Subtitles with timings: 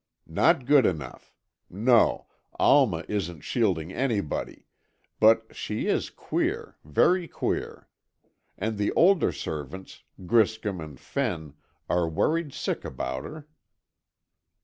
[0.25, 1.31] "Not good enough.
[1.69, 2.25] No,
[2.57, 4.65] Alma isn't shielding anybody,
[5.19, 7.87] but she is queer, very queer.
[8.57, 11.53] And the older servants, Griscom and Fenn,
[11.87, 13.47] are worried sick about her."